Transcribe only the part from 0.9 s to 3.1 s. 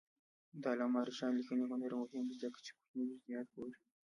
رشاد لیکنی هنر مهم دی ځکه چې کوچني